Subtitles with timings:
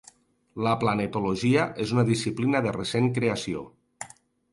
[0.67, 3.63] La planetologia és una disciplina de recent creació.